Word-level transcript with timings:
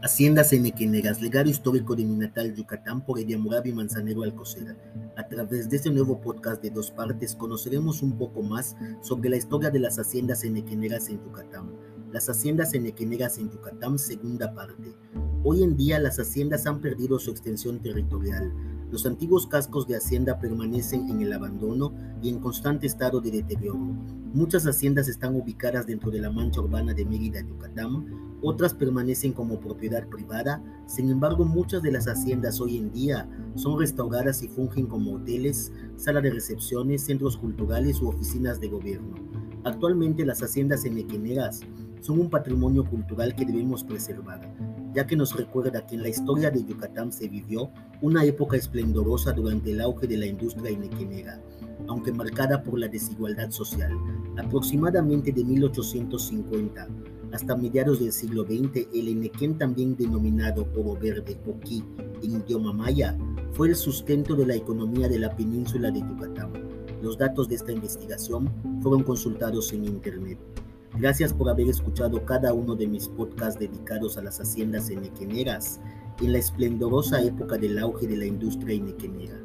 Haciendas 0.00 0.52
Enequeneras, 0.52 1.20
legado 1.20 1.50
histórico 1.50 1.96
de 1.96 2.04
mi 2.04 2.14
natal 2.14 2.54
Yucatán 2.54 3.04
por 3.04 3.18
Ediamurabi 3.18 3.72
Manzanero 3.72 4.22
Alcocer. 4.22 4.76
A 5.16 5.26
través 5.26 5.68
de 5.68 5.76
este 5.76 5.90
nuevo 5.90 6.20
podcast 6.20 6.62
de 6.62 6.70
dos 6.70 6.92
partes 6.92 7.34
conoceremos 7.34 8.00
un 8.00 8.16
poco 8.16 8.40
más 8.42 8.76
sobre 9.02 9.28
la 9.28 9.36
historia 9.36 9.70
de 9.70 9.80
las 9.80 9.98
haciendas 9.98 10.44
enequeneras 10.44 11.08
en 11.08 11.20
Yucatán. 11.24 11.72
Las 12.12 12.28
haciendas 12.28 12.74
enequeneras 12.74 13.38
en 13.38 13.50
Yucatán, 13.50 13.98
segunda 13.98 14.54
parte. 14.54 14.94
Hoy 15.42 15.64
en 15.64 15.76
día 15.76 15.98
las 15.98 16.20
haciendas 16.20 16.68
han 16.68 16.80
perdido 16.80 17.18
su 17.18 17.32
extensión 17.32 17.82
territorial. 17.82 18.52
Los 18.90 19.04
antiguos 19.04 19.46
cascos 19.46 19.86
de 19.86 19.96
hacienda 19.96 20.38
permanecen 20.38 21.10
en 21.10 21.20
el 21.20 21.32
abandono 21.32 21.92
y 22.22 22.30
en 22.30 22.38
constante 22.38 22.86
estado 22.86 23.20
de 23.20 23.30
deterioro. 23.30 23.78
Muchas 23.78 24.66
haciendas 24.66 25.08
están 25.08 25.34
ubicadas 25.34 25.86
dentro 25.86 26.10
de 26.10 26.20
la 26.20 26.30
mancha 26.30 26.60
urbana 26.60 26.94
de 26.94 27.04
Mérida, 27.04 27.40
Yucatán, 27.40 28.06
otras 28.40 28.72
permanecen 28.72 29.32
como 29.32 29.58
propiedad 29.58 30.06
privada, 30.06 30.62
sin 30.86 31.10
embargo 31.10 31.44
muchas 31.44 31.82
de 31.82 31.90
las 31.90 32.06
haciendas 32.06 32.60
hoy 32.60 32.76
en 32.76 32.92
día 32.92 33.28
son 33.56 33.78
restauradas 33.78 34.42
y 34.42 34.48
fungen 34.48 34.86
como 34.86 35.14
hoteles, 35.14 35.72
sala 35.96 36.20
de 36.20 36.30
recepciones, 36.30 37.02
centros 37.02 37.36
culturales 37.36 38.00
u 38.00 38.08
oficinas 38.08 38.60
de 38.60 38.68
gobierno. 38.68 39.16
Actualmente 39.64 40.24
las 40.24 40.42
haciendas 40.42 40.84
enequeneras 40.84 41.62
son 42.00 42.20
un 42.20 42.30
patrimonio 42.30 42.84
cultural 42.84 43.34
que 43.34 43.44
debemos 43.44 43.84
preservar, 43.84 44.40
ya 44.94 45.06
que 45.06 45.16
nos 45.16 45.36
recuerda 45.36 45.86
que 45.86 45.94
en 45.94 46.02
la 46.02 46.08
historia 46.08 46.50
de 46.50 46.64
Yucatán 46.64 47.12
se 47.12 47.28
vivió 47.28 47.70
una 48.00 48.24
época 48.24 48.56
esplendorosa 48.56 49.32
durante 49.32 49.72
el 49.72 49.80
auge 49.80 50.06
de 50.06 50.16
la 50.16 50.26
industria 50.26 50.70
enequenera, 50.70 51.40
aunque 51.88 52.12
marcada 52.12 52.62
por 52.62 52.78
la 52.78 52.88
desigualdad 52.88 53.50
social. 53.50 53.92
Aproximadamente 54.36 55.32
de 55.32 55.44
1850 55.44 56.88
hasta 57.32 57.56
mediados 57.56 58.00
del 58.00 58.12
siglo 58.12 58.44
XX, 58.44 58.88
el 58.94 59.08
enequén, 59.08 59.58
también 59.58 59.96
denominado 59.96 60.66
oro 60.74 60.98
verde 60.98 61.38
o 61.46 61.58
ki 61.60 61.84
en 62.22 62.40
idioma 62.40 62.72
maya, 62.72 63.16
fue 63.52 63.68
el 63.68 63.76
sustento 63.76 64.34
de 64.34 64.46
la 64.46 64.54
economía 64.54 65.08
de 65.08 65.18
la 65.18 65.34
península 65.36 65.90
de 65.90 66.00
Yucatán. 66.00 66.52
Los 67.02 67.18
datos 67.18 67.48
de 67.48 67.56
esta 67.56 67.72
investigación 67.72 68.50
fueron 68.82 69.02
consultados 69.02 69.72
en 69.72 69.84
Internet. 69.84 70.38
Gracias 70.98 71.32
por 71.32 71.48
haber 71.48 71.68
escuchado 71.68 72.24
cada 72.24 72.52
uno 72.52 72.74
de 72.74 72.88
mis 72.88 73.06
podcasts 73.06 73.60
dedicados 73.60 74.18
a 74.18 74.22
las 74.22 74.40
haciendas 74.40 74.90
enequeneras 74.90 75.80
en 76.20 76.32
la 76.32 76.38
esplendorosa 76.38 77.22
época 77.22 77.56
del 77.56 77.78
auge 77.78 78.08
de 78.08 78.16
la 78.16 78.26
industria 78.26 78.74
enequenera. 78.74 79.38